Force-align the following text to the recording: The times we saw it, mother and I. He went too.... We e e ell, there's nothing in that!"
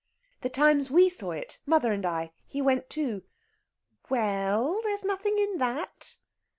The 0.41 0.49
times 0.49 0.89
we 0.89 1.09
saw 1.09 1.29
it, 1.29 1.59
mother 1.67 1.93
and 1.93 2.03
I. 2.07 2.31
He 2.47 2.59
went 2.59 2.89
too.... 2.89 3.21
We 4.09 4.17
e 4.17 4.21
e 4.21 4.23
ell, 4.23 4.81
there's 4.83 5.03
nothing 5.03 5.37
in 5.37 5.59
that!" 5.59 6.17